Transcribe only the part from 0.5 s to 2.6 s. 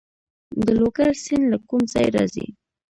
د لوګر سیند له کوم ځای راځي؟